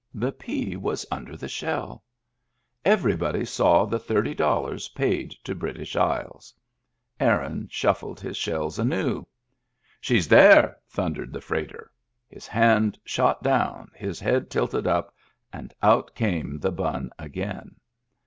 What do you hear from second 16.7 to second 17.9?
bun again.